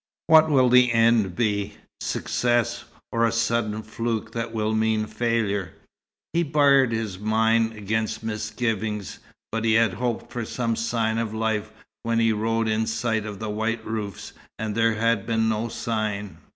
[0.25, 5.75] What will the end be success, or a sudden fluke that will mean failure?"
[6.33, 9.19] He barred his mind against misgivings,
[9.51, 13.37] but he had hoped for some sign of life when he rode in sight of
[13.37, 16.37] the white roofs; and there had been no sign.